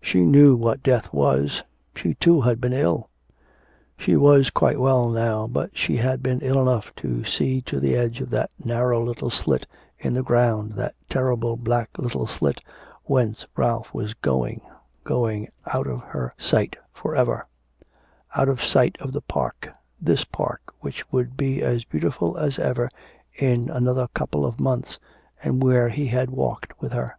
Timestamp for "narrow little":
8.58-9.30